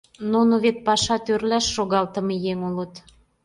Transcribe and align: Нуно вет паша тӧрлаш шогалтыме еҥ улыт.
Нуно 0.31 0.53
вет 0.63 0.77
паша 0.85 1.15
тӧрлаш 1.25 1.65
шогалтыме 1.75 2.35
еҥ 2.51 2.59
улыт. 2.69 2.93